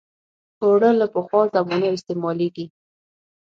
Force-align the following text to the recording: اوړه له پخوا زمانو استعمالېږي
اوړه 0.63 0.89
له 0.99 1.05
پخوا 1.13 1.41
زمانو 1.55 1.87
استعمالېږي 1.97 2.65